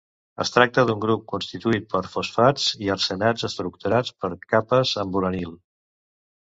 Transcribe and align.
Es 0.43 0.51
tracta 0.53 0.85
d'un 0.89 1.03
grup 1.03 1.27
constituït 1.33 1.85
per 1.91 2.01
fosfats 2.15 2.65
i 2.87 2.91
arsenats 2.97 3.49
estructurats 3.51 4.19
per 4.25 4.35
capes 4.57 4.97
amb 5.05 5.21
uranil. 5.23 5.55